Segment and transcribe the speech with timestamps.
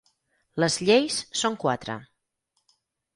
[0.63, 1.99] Les lleis són quatre.